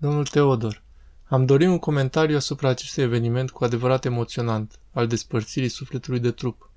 Domnul 0.00 0.26
Teodor, 0.26 0.82
am 1.24 1.46
dorit 1.46 1.68
un 1.68 1.78
comentariu 1.78 2.36
asupra 2.36 2.68
acestui 2.68 3.02
eveniment 3.02 3.50
cu 3.50 3.64
adevărat 3.64 4.04
emoționant, 4.04 4.78
al 4.92 5.06
despărțirii 5.06 5.68
sufletului 5.68 6.20
de 6.20 6.30
trup. 6.30 6.70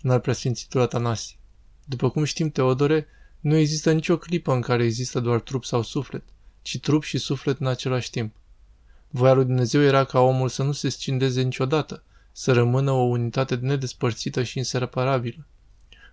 N-ar 0.00 0.18
preasfințitul 0.18 0.80
Atanasie. 0.80 1.36
După 1.84 2.10
cum 2.10 2.24
știm, 2.24 2.50
Teodore, 2.50 3.06
nu 3.40 3.56
există 3.56 3.92
nicio 3.92 4.18
clipă 4.18 4.52
în 4.52 4.60
care 4.60 4.84
există 4.84 5.20
doar 5.20 5.40
trup 5.40 5.64
sau 5.64 5.82
suflet, 5.82 6.22
ci 6.62 6.80
trup 6.80 7.02
și 7.02 7.18
suflet 7.18 7.60
în 7.60 7.66
același 7.66 8.10
timp. 8.10 8.34
Voia 9.10 9.32
lui 9.32 9.44
Dumnezeu 9.44 9.82
era 9.82 10.04
ca 10.04 10.20
omul 10.20 10.48
să 10.48 10.62
nu 10.62 10.72
se 10.72 10.88
scindeze 10.88 11.42
niciodată, 11.42 12.02
să 12.32 12.52
rămână 12.52 12.90
o 12.90 13.02
unitate 13.02 13.54
nedespărțită 13.54 14.42
și 14.42 14.58
inseparabilă. 14.58 15.46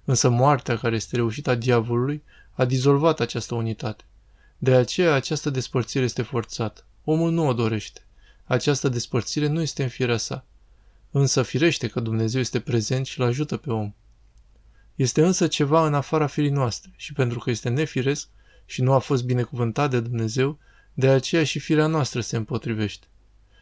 Însă 0.06 0.30
moartea, 0.30 0.78
care 0.78 0.96
este 0.96 1.16
reușita 1.16 1.56
diavolului, 1.56 2.24
a 2.52 2.66
dizolvat 2.66 3.20
această 3.20 3.56
unitate. 3.56 4.04
De 4.62 4.74
aceea 4.74 5.14
această 5.14 5.50
despărțire 5.50 6.04
este 6.04 6.22
forțată. 6.22 6.84
Omul 7.04 7.32
nu 7.32 7.48
o 7.48 7.54
dorește. 7.54 8.02
Această 8.44 8.90
despărțire 8.90 9.48
nu 9.48 9.62
este 9.62 9.84
în 9.84 9.90
firea 9.90 10.18
sa. 10.18 10.46
Însă 11.12 11.42
firește 11.42 11.88
că 11.88 12.00
Dumnezeu 12.00 12.40
este 12.40 12.60
prezent 12.60 13.06
și 13.06 13.20
îl 13.20 13.26
ajută 13.26 13.58
pe 13.58 13.72
om. 13.72 13.94
Este 14.96 15.26
însă 15.26 15.48
ceva 15.48 15.86
în 15.86 15.94
afara 15.94 16.28
firii 16.28 16.50
noastre 16.50 16.92
și 16.96 17.14
pentru 17.14 17.40
că 17.40 17.50
este 17.50 17.70
nefiresc 17.70 18.28
și 18.66 18.82
nu 18.82 18.94
a 18.94 19.00
fost 19.00 19.24
binecuvântat 19.24 19.90
de 19.90 20.00
Dumnezeu, 20.00 20.58
de 20.94 21.08
aceea 21.08 21.44
și 21.44 21.60
firea 21.60 21.88
noastră 21.88 22.22
se 22.22 22.38
împotrivește. 22.38 23.06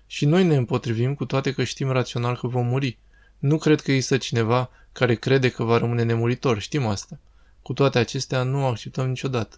Și 0.08 0.26
noi 0.26 0.44
ne 0.44 0.56
împotrivim 0.56 1.16
cu 1.16 1.26
toate 1.26 1.54
că 1.54 1.64
știm 1.64 1.90
rațional 1.90 2.38
că 2.38 2.48
vom 2.48 2.66
muri. 2.66 2.98
Nu 3.40 3.58
cred 3.58 3.82
că 3.82 3.92
există 3.92 4.18
cineva 4.18 4.70
care 4.92 5.16
crede 5.16 5.50
că 5.50 5.64
va 5.64 5.78
rămâne 5.78 6.04
nemuritor, 6.04 6.60
știm 6.60 6.86
asta. 6.86 7.20
Cu 7.62 7.74
toate 7.74 8.00
acestea 8.00 8.44
nu 8.44 8.64
o 8.64 8.66
acceptăm 8.66 9.08
niciodată. 9.08 9.58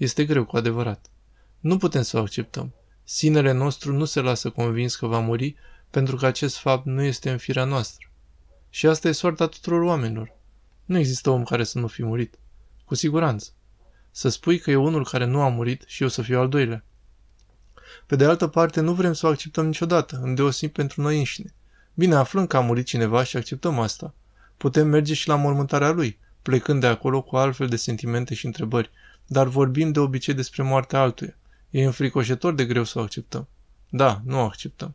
Este 0.00 0.24
greu 0.24 0.44
cu 0.44 0.56
adevărat. 0.56 1.06
Nu 1.58 1.76
putem 1.76 2.02
să 2.02 2.16
o 2.16 2.20
acceptăm. 2.20 2.74
Sinele 3.04 3.52
nostru 3.52 3.92
nu 3.92 4.04
se 4.04 4.20
lasă 4.20 4.50
convins 4.50 4.96
că 4.96 5.06
va 5.06 5.18
muri 5.18 5.56
pentru 5.90 6.16
că 6.16 6.26
acest 6.26 6.56
fapt 6.56 6.86
nu 6.86 7.02
este 7.02 7.30
în 7.30 7.38
firea 7.38 7.64
noastră. 7.64 8.10
Și 8.70 8.86
asta 8.86 9.08
e 9.08 9.12
soarta 9.12 9.46
tuturor 9.46 9.82
oamenilor. 9.82 10.36
Nu 10.84 10.98
există 10.98 11.30
om 11.30 11.42
care 11.42 11.64
să 11.64 11.78
nu 11.78 11.86
fi 11.86 12.02
murit. 12.02 12.38
Cu 12.84 12.94
siguranță. 12.94 13.50
Să 14.10 14.28
spui 14.28 14.58
că 14.58 14.70
e 14.70 14.76
unul 14.76 15.04
care 15.04 15.24
nu 15.24 15.40
a 15.40 15.48
murit 15.48 15.84
și 15.86 16.02
eu 16.02 16.08
să 16.08 16.22
fiu 16.22 16.38
al 16.38 16.48
doilea. 16.48 16.84
Pe 18.06 18.16
de 18.16 18.24
altă 18.24 18.46
parte, 18.46 18.80
nu 18.80 18.92
vrem 18.92 19.12
să 19.12 19.26
o 19.26 19.30
acceptăm 19.30 19.66
niciodată, 19.66 20.20
îndeoseb 20.22 20.70
pentru 20.70 21.00
noi 21.00 21.18
înșine. 21.18 21.54
Bine, 21.94 22.14
aflăm 22.14 22.46
că 22.46 22.56
a 22.56 22.60
murit 22.60 22.86
cineva 22.86 23.22
și 23.22 23.36
acceptăm 23.36 23.78
asta. 23.78 24.14
Putem 24.56 24.88
merge 24.88 25.14
și 25.14 25.28
la 25.28 25.36
mormântarea 25.36 25.90
lui, 25.90 26.18
plecând 26.42 26.80
de 26.80 26.86
acolo 26.86 27.22
cu 27.22 27.36
altfel 27.36 27.68
de 27.68 27.76
sentimente 27.76 28.34
și 28.34 28.46
întrebări, 28.46 28.90
dar 29.32 29.46
vorbim 29.46 29.92
de 29.92 29.98
obicei 29.98 30.34
despre 30.34 30.62
moartea 30.62 31.00
altuia. 31.00 31.36
E 31.70 31.84
înfricoșător 31.84 32.54
de 32.54 32.64
greu 32.64 32.84
să 32.84 32.98
o 32.98 33.02
acceptăm. 33.02 33.48
Da, 33.88 34.20
nu 34.24 34.38
o 34.38 34.44
acceptăm. 34.44 34.94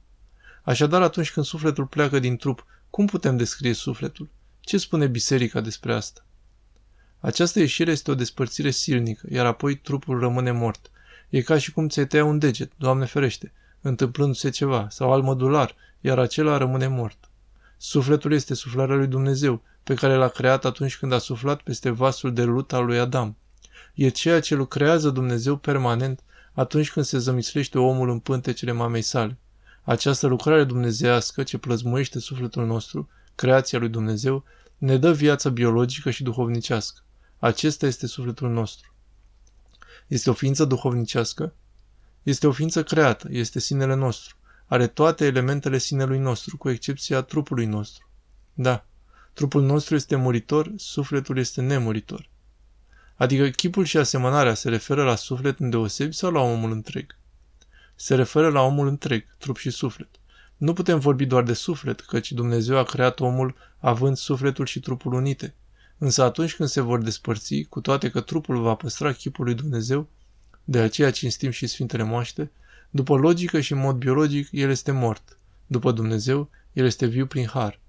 Așadar, 0.63 1.01
atunci 1.01 1.31
când 1.31 1.45
sufletul 1.45 1.85
pleacă 1.85 2.19
din 2.19 2.37
trup, 2.37 2.65
cum 2.89 3.05
putem 3.05 3.37
descrie 3.37 3.73
sufletul? 3.73 4.29
Ce 4.59 4.77
spune 4.77 5.07
biserica 5.07 5.61
despre 5.61 5.93
asta? 5.93 6.25
Această 7.19 7.59
ieșire 7.59 7.91
este 7.91 8.11
o 8.11 8.15
despărțire 8.15 8.69
silnică, 8.71 9.27
iar 9.31 9.45
apoi 9.45 9.75
trupul 9.75 10.19
rămâne 10.19 10.51
mort. 10.51 10.91
E 11.29 11.41
ca 11.41 11.57
și 11.57 11.71
cum 11.71 11.87
ți-ai 11.87 12.07
tăia 12.07 12.25
un 12.25 12.39
deget, 12.39 12.71
Doamne 12.77 13.05
ferește, 13.05 13.53
întâmplându-se 13.81 14.49
ceva, 14.49 14.87
sau 14.89 15.11
al 15.11 15.21
mădular, 15.21 15.75
iar 16.01 16.19
acela 16.19 16.57
rămâne 16.57 16.87
mort. 16.87 17.29
Sufletul 17.77 18.33
este 18.33 18.53
suflarea 18.53 18.95
lui 18.95 19.07
Dumnezeu, 19.07 19.61
pe 19.83 19.93
care 19.93 20.15
l-a 20.15 20.27
creat 20.27 20.65
atunci 20.65 20.97
când 20.97 21.11
a 21.11 21.17
suflat 21.17 21.61
peste 21.61 21.89
vasul 21.89 22.33
de 22.33 22.43
lut 22.43 22.73
al 22.73 22.85
lui 22.85 22.99
Adam. 22.99 23.37
E 23.95 24.09
ceea 24.09 24.39
ce 24.39 24.55
lucrează 24.55 25.09
Dumnezeu 25.09 25.55
permanent 25.55 26.19
atunci 26.53 26.91
când 26.91 27.05
se 27.05 27.17
zămislește 27.17 27.77
omul 27.79 28.09
în 28.09 28.19
pântecele 28.19 28.71
mamei 28.71 29.01
sale. 29.01 29.37
Această 29.83 30.27
lucrare 30.27 30.63
dumnezească 30.63 31.43
ce 31.43 31.57
plăzmuiește 31.57 32.19
sufletul 32.19 32.65
nostru, 32.65 33.09
creația 33.35 33.79
lui 33.79 33.89
Dumnezeu, 33.89 34.43
ne 34.77 34.97
dă 34.97 35.11
viață 35.11 35.49
biologică 35.49 36.09
și 36.09 36.23
duhovnicească. 36.23 37.03
Acesta 37.39 37.85
este 37.85 38.07
sufletul 38.07 38.49
nostru. 38.49 38.93
Este 40.07 40.29
o 40.29 40.33
ființă 40.33 40.65
duhovnicească? 40.65 41.53
Este 42.23 42.47
o 42.47 42.51
ființă 42.51 42.83
creată, 42.83 43.27
este 43.31 43.59
sinele 43.59 43.95
nostru. 43.95 44.35
Are 44.65 44.87
toate 44.87 45.25
elementele 45.25 45.77
sinelui 45.77 46.17
nostru, 46.17 46.57
cu 46.57 46.69
excepția 46.69 47.21
trupului 47.21 47.65
nostru. 47.65 48.09
Da, 48.53 48.85
trupul 49.33 49.61
nostru 49.61 49.95
este 49.95 50.15
muritor, 50.15 50.71
sufletul 50.75 51.37
este 51.37 51.61
nemuritor. 51.61 52.29
Adică 53.15 53.49
chipul 53.49 53.85
și 53.85 53.97
asemănarea 53.97 54.53
se 54.53 54.69
referă 54.69 55.03
la 55.03 55.15
suflet 55.15 55.59
îndeosebi 55.59 56.13
sau 56.13 56.31
la 56.31 56.39
omul 56.39 56.71
întreg? 56.71 57.17
Se 57.95 58.15
referă 58.15 58.49
la 58.49 58.61
omul 58.61 58.87
întreg, 58.87 59.25
trup 59.37 59.57
și 59.57 59.69
suflet. 59.69 60.09
Nu 60.57 60.73
putem 60.73 60.99
vorbi 60.99 61.25
doar 61.25 61.43
de 61.43 61.53
suflet, 61.53 61.99
căci 61.99 62.31
Dumnezeu 62.31 62.77
a 62.77 62.83
creat 62.83 63.19
omul 63.19 63.55
având 63.79 64.17
sufletul 64.17 64.65
și 64.65 64.79
trupul 64.79 65.13
unite. 65.13 65.55
Însă 65.97 66.23
atunci 66.23 66.55
când 66.55 66.69
se 66.69 66.81
vor 66.81 67.01
despărți, 67.01 67.61
cu 67.69 67.81
toate 67.81 68.09
că 68.09 68.21
trupul 68.21 68.61
va 68.61 68.75
păstra 68.75 69.11
chipul 69.11 69.45
lui 69.45 69.53
Dumnezeu, 69.53 70.07
de 70.63 70.79
aceea 70.79 71.11
cinstim 71.11 71.51
și 71.51 71.67
Sfintele 71.67 72.03
Moaște, 72.03 72.51
după 72.89 73.15
logică 73.15 73.59
și 73.59 73.71
în 73.71 73.79
mod 73.79 73.95
biologic, 73.95 74.47
el 74.51 74.69
este 74.69 74.91
mort. 74.91 75.37
După 75.67 75.91
Dumnezeu, 75.91 76.49
el 76.73 76.85
este 76.85 77.05
viu 77.05 77.25
prin 77.25 77.47
har. 77.47 77.79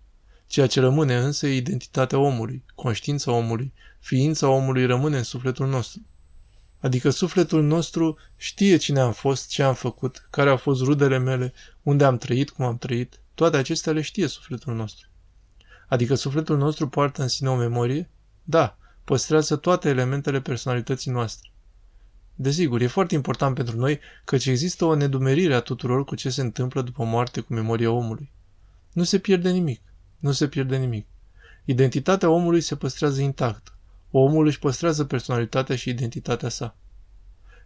Ceea 0.46 0.66
ce 0.66 0.80
rămâne 0.80 1.16
însă 1.16 1.46
e 1.46 1.56
identitatea 1.56 2.18
omului, 2.18 2.64
conștiința 2.74 3.32
omului, 3.32 3.72
ființa 3.98 4.48
omului 4.48 4.86
rămâne 4.86 5.16
în 5.16 5.22
sufletul 5.22 5.68
nostru. 5.68 6.00
Adică 6.80 7.10
sufletul 7.10 7.62
nostru 7.62 8.18
știe 8.36 8.76
cine 8.76 9.00
am 9.00 9.12
fost, 9.12 9.48
ce 9.48 9.62
am 9.62 9.74
făcut, 9.74 10.26
care 10.30 10.50
au 10.50 10.56
fost 10.56 10.82
rudele 10.82 11.18
mele, 11.18 11.52
unde 11.82 12.04
am 12.04 12.16
trăit, 12.18 12.50
cum 12.50 12.64
am 12.64 12.78
trăit. 12.78 13.20
Toate 13.34 13.56
acestea 13.56 13.92
le 13.92 14.00
știe 14.00 14.26
sufletul 14.26 14.74
nostru. 14.74 15.08
Adică 15.88 16.14
sufletul 16.14 16.56
nostru 16.56 16.88
poartă 16.88 17.22
în 17.22 17.28
sine 17.28 17.48
o 17.48 17.56
memorie? 17.56 18.10
Da, 18.42 18.78
păstrează 19.04 19.56
toate 19.56 19.88
elementele 19.88 20.40
personalității 20.40 21.10
noastre. 21.10 21.50
Desigur, 22.34 22.80
e 22.80 22.86
foarte 22.86 23.14
important 23.14 23.54
pentru 23.54 23.76
noi 23.76 24.00
căci 24.24 24.46
există 24.46 24.84
o 24.84 24.94
nedumerire 24.94 25.54
a 25.54 25.60
tuturor 25.60 26.04
cu 26.04 26.14
ce 26.14 26.30
se 26.30 26.40
întâmplă 26.40 26.82
după 26.82 27.04
moarte 27.04 27.40
cu 27.40 27.52
memoria 27.52 27.90
omului. 27.90 28.30
Nu 28.92 29.02
se 29.04 29.18
pierde 29.18 29.50
nimic. 29.50 29.80
Nu 30.26 30.32
se 30.32 30.48
pierde 30.48 30.76
nimic. 30.76 31.06
Identitatea 31.64 32.30
omului 32.30 32.60
se 32.60 32.76
păstrează 32.76 33.20
intactă. 33.20 33.76
Omul 34.10 34.46
își 34.46 34.58
păstrează 34.58 35.04
personalitatea 35.04 35.76
și 35.76 35.88
identitatea 35.88 36.48
sa. 36.48 36.76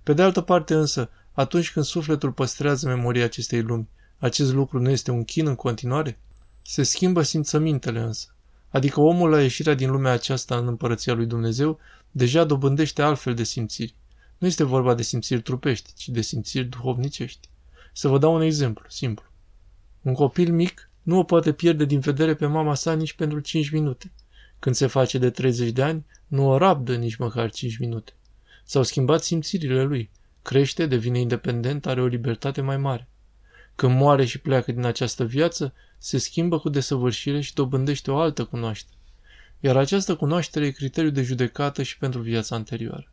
Pe 0.02 0.12
de 0.12 0.22
altă 0.22 0.40
parte 0.40 0.74
însă, 0.74 1.10
atunci 1.32 1.72
când 1.72 1.84
sufletul 1.84 2.32
păstrează 2.32 2.86
memoria 2.86 3.24
acestei 3.24 3.62
lumi, 3.62 3.88
acest 4.18 4.52
lucru 4.52 4.80
nu 4.80 4.90
este 4.90 5.10
un 5.10 5.24
chin 5.24 5.46
în 5.46 5.54
continuare? 5.54 6.18
Se 6.62 6.82
schimbă 6.82 7.22
simțămintele 7.22 8.00
însă. 8.00 8.34
Adică 8.68 9.00
omul 9.00 9.30
la 9.30 9.42
ieșirea 9.42 9.74
din 9.74 9.90
lumea 9.90 10.12
aceasta 10.12 10.56
în 10.56 10.66
împărăția 10.66 11.14
lui 11.14 11.26
Dumnezeu 11.26 11.78
deja 12.10 12.44
dobândește 12.44 13.02
altfel 13.02 13.34
de 13.34 13.44
simțiri. 13.44 13.94
Nu 14.38 14.46
este 14.46 14.64
vorba 14.64 14.94
de 14.94 15.02
simțiri 15.02 15.42
trupești, 15.42 15.94
ci 15.94 16.08
de 16.08 16.20
simțiri 16.20 16.68
duhovnicești. 16.68 17.48
Să 17.92 18.08
vă 18.08 18.18
dau 18.18 18.34
un 18.34 18.42
exemplu, 18.42 18.84
simplu. 18.88 19.24
Un 20.02 20.14
copil 20.14 20.52
mic 20.52 20.89
nu 21.02 21.18
o 21.18 21.22
poate 21.22 21.52
pierde 21.52 21.84
din 21.84 22.00
vedere 22.00 22.34
pe 22.34 22.46
mama 22.46 22.74
sa 22.74 22.94
nici 22.94 23.12
pentru 23.12 23.40
5 23.40 23.70
minute. 23.70 24.12
Când 24.58 24.74
se 24.74 24.86
face 24.86 25.18
de 25.18 25.30
30 25.30 25.70
de 25.70 25.82
ani, 25.82 26.06
nu 26.26 26.48
o 26.48 26.56
rabdă 26.56 26.96
nici 26.96 27.16
măcar 27.16 27.50
5 27.50 27.76
minute. 27.78 28.12
S-au 28.64 28.82
schimbat 28.82 29.22
simțirile 29.22 29.82
lui. 29.82 30.10
Crește, 30.42 30.86
devine 30.86 31.18
independent, 31.18 31.86
are 31.86 32.00
o 32.00 32.06
libertate 32.06 32.60
mai 32.60 32.76
mare. 32.76 33.08
Când 33.74 33.98
moare 33.98 34.24
și 34.24 34.38
pleacă 34.38 34.72
din 34.72 34.84
această 34.84 35.24
viață, 35.24 35.74
se 35.98 36.18
schimbă 36.18 36.58
cu 36.58 36.68
desăvârșire 36.68 37.40
și 37.40 37.54
dobândește 37.54 38.10
o 38.10 38.18
altă 38.18 38.44
cunoaștere. 38.44 38.96
Iar 39.60 39.76
această 39.76 40.16
cunoaștere 40.16 40.66
e 40.66 40.70
criteriu 40.70 41.10
de 41.10 41.22
judecată 41.22 41.82
și 41.82 41.98
pentru 41.98 42.20
viața 42.20 42.56
anterioară. 42.56 43.12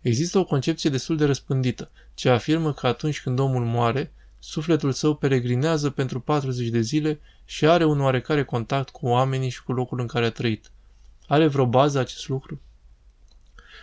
Există 0.00 0.38
o 0.38 0.44
concepție 0.44 0.90
destul 0.90 1.16
de 1.16 1.24
răspândită, 1.24 1.90
ce 2.14 2.28
afirmă 2.28 2.72
că 2.72 2.86
atunci 2.86 3.20
când 3.20 3.38
omul 3.38 3.64
moare, 3.64 4.12
sufletul 4.46 4.92
său 4.92 5.14
peregrinează 5.14 5.90
pentru 5.90 6.20
40 6.20 6.68
de 6.68 6.80
zile 6.80 7.20
și 7.44 7.66
are 7.66 7.84
un 7.84 8.00
oarecare 8.00 8.44
contact 8.44 8.88
cu 8.88 9.06
oamenii 9.06 9.48
și 9.48 9.62
cu 9.62 9.72
locul 9.72 10.00
în 10.00 10.06
care 10.06 10.24
a 10.24 10.30
trăit. 10.30 10.70
Are 11.26 11.46
vreo 11.46 11.66
bază 11.66 11.98
acest 11.98 12.28
lucru? 12.28 12.60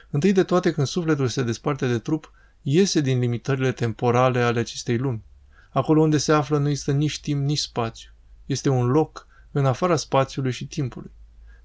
Întâi 0.09 0.31
de 0.31 0.43
toate, 0.43 0.71
când 0.71 0.87
sufletul 0.87 1.27
se 1.27 1.43
desparte 1.43 1.87
de 1.87 1.99
trup, 1.99 2.31
iese 2.61 3.01
din 3.01 3.19
limitările 3.19 3.71
temporale 3.71 4.41
ale 4.41 4.59
acestei 4.59 4.97
lumi. 4.97 5.23
Acolo 5.71 6.01
unde 6.01 6.17
se 6.17 6.31
află 6.31 6.57
nu 6.57 6.69
există 6.69 6.91
nici 6.91 7.19
timp, 7.19 7.45
nici 7.45 7.59
spațiu. 7.59 8.09
Este 8.45 8.69
un 8.69 8.85
loc 8.85 9.27
în 9.51 9.65
afara 9.65 9.95
spațiului 9.95 10.51
și 10.51 10.65
timpului. 10.65 11.11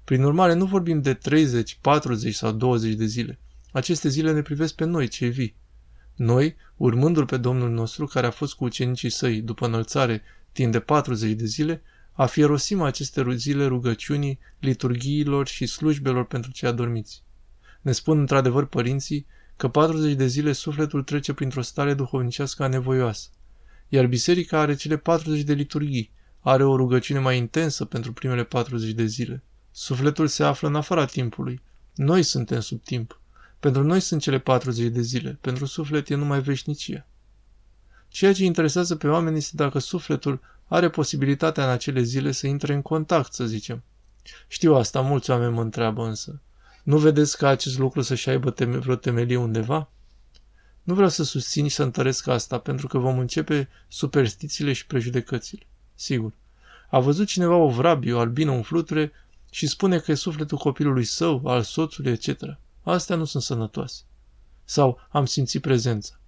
Prin 0.03 0.23
urmare, 0.23 0.53
nu 0.53 0.65
vorbim 0.65 1.01
de 1.01 1.13
30, 1.13 1.77
40 1.81 2.35
sau 2.35 2.51
20 2.51 2.93
de 2.93 3.05
zile. 3.05 3.39
Aceste 3.71 4.09
zile 4.09 4.31
ne 4.31 4.41
privesc 4.41 4.75
pe 4.75 4.85
noi, 4.85 5.07
cei 5.07 5.29
vii. 5.29 5.55
Noi, 6.17 6.55
urmându-l 6.77 7.25
pe 7.25 7.37
Domnul 7.37 7.69
nostru, 7.69 8.05
care 8.05 8.27
a 8.27 8.31
fost 8.31 8.53
cu 8.53 8.63
ucenicii 8.63 9.09
săi 9.09 9.41
după 9.41 9.65
înălțare 9.65 10.21
timp 10.51 10.71
de 10.71 10.79
40 10.79 11.31
de 11.31 11.45
zile, 11.45 11.81
afierosim 12.11 12.81
aceste 12.81 13.25
zile 13.35 13.65
rugăciunii, 13.65 14.39
liturghiilor 14.59 15.47
și 15.47 15.65
slujbelor 15.65 16.25
pentru 16.25 16.51
cei 16.51 16.69
adormiți. 16.69 17.23
Ne 17.81 17.91
spun 17.91 18.19
într-adevăr 18.19 18.65
părinții 18.65 19.25
că 19.55 19.67
40 19.67 20.13
de 20.13 20.27
zile 20.27 20.51
sufletul 20.51 21.03
trece 21.03 21.33
printr-o 21.33 21.61
stare 21.61 21.93
duhovnicească 21.93 22.63
anevoioasă, 22.63 23.29
iar 23.89 24.05
biserica 24.07 24.59
are 24.59 24.75
cele 24.75 24.97
40 24.97 25.41
de 25.41 25.53
liturghii, 25.53 26.11
are 26.39 26.63
o 26.63 26.75
rugăciune 26.75 27.19
mai 27.19 27.37
intensă 27.37 27.85
pentru 27.85 28.13
primele 28.13 28.43
40 28.43 28.91
de 28.91 29.05
zile. 29.05 29.43
Sufletul 29.71 30.27
se 30.27 30.43
află 30.43 30.67
în 30.67 30.75
afara 30.75 31.05
timpului. 31.05 31.61
Noi 31.95 32.23
suntem 32.23 32.59
sub 32.59 32.83
timp. 32.83 33.21
Pentru 33.59 33.83
noi 33.83 33.99
sunt 33.99 34.21
cele 34.21 34.39
40 34.39 34.87
de 34.87 35.01
zile, 35.01 35.37
pentru 35.41 35.65
suflet 35.65 36.09
e 36.09 36.15
numai 36.15 36.41
veșnicia. 36.41 37.05
Ceea 38.07 38.33
ce 38.33 38.43
interesează 38.43 38.95
pe 38.95 39.07
oameni 39.07 39.37
este 39.37 39.55
dacă 39.55 39.79
sufletul 39.79 40.39
are 40.67 40.89
posibilitatea 40.89 41.63
în 41.63 41.69
acele 41.69 42.01
zile 42.01 42.31
să 42.31 42.47
intre 42.47 42.73
în 42.73 42.81
contact, 42.81 43.33
să 43.33 43.45
zicem. 43.45 43.83
Știu 44.47 44.75
asta, 44.75 45.01
mulți 45.01 45.29
oameni 45.29 45.53
mă 45.53 45.61
întreabă 45.61 46.05
însă. 46.05 46.41
Nu 46.83 46.97
vedeți 46.97 47.37
că 47.37 47.47
acest 47.47 47.77
lucru 47.77 48.01
să-și 48.01 48.29
aibă 48.29 48.51
teme- 48.51 48.77
vreo 48.77 48.95
temelie 48.95 49.37
undeva? 49.37 49.89
Nu 50.83 50.93
vreau 50.93 51.09
să 51.09 51.23
susțin 51.23 51.67
și 51.67 51.75
să 51.75 51.83
întăresc 51.83 52.27
asta, 52.27 52.57
pentru 52.57 52.87
că 52.87 52.97
vom 52.97 53.19
începe 53.19 53.69
superstițiile 53.87 54.73
și 54.73 54.85
prejudecățile. 54.85 55.61
Sigur. 55.95 56.33
A 56.89 56.99
văzut 56.99 57.27
cineva 57.27 57.55
o 57.55 57.69
vrabie, 57.69 58.13
o 58.13 58.19
albină, 58.19 58.51
un 58.51 58.61
fluture 58.61 59.11
și 59.51 59.67
spune 59.67 59.99
că 59.99 60.11
e 60.11 60.15
sufletul 60.15 60.57
copilului 60.57 61.03
său, 61.03 61.41
al 61.45 61.61
soțului, 61.61 62.11
etc. 62.11 62.57
Astea 62.87 63.15
nu 63.15 63.25
sunt 63.25 63.43
sănătoase. 63.43 64.01
Sau 64.63 64.99
am 65.09 65.25
simțit 65.25 65.61
prezența. 65.61 66.19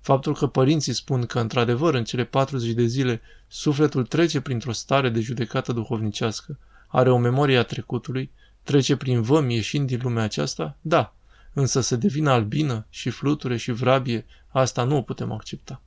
Faptul 0.00 0.34
că 0.34 0.46
părinții 0.46 0.92
spun 0.92 1.26
că, 1.26 1.40
într-adevăr, 1.40 1.94
în 1.94 2.04
cele 2.04 2.24
40 2.24 2.72
de 2.72 2.84
zile, 2.84 3.20
sufletul 3.48 4.06
trece 4.06 4.40
printr-o 4.40 4.72
stare 4.72 5.08
de 5.08 5.20
judecată 5.20 5.72
duhovnicească, 5.72 6.58
are 6.86 7.10
o 7.10 7.18
memorie 7.18 7.58
a 7.58 7.62
trecutului, 7.62 8.30
trece 8.62 8.96
prin 8.96 9.22
văm 9.22 9.50
ieșind 9.50 9.86
din 9.86 10.00
lumea 10.02 10.22
aceasta, 10.22 10.76
da, 10.80 11.14
însă 11.52 11.80
să 11.80 11.96
devină 11.96 12.30
albină 12.30 12.86
și 12.88 13.10
fluture 13.10 13.56
și 13.56 13.72
vrabie, 13.72 14.26
asta 14.48 14.84
nu 14.84 14.96
o 14.96 15.02
putem 15.02 15.32
accepta. 15.32 15.82